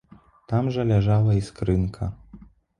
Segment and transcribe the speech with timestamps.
[0.51, 2.13] Там жа ляжала і скрынка.